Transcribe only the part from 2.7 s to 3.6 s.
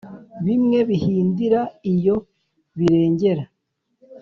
birengera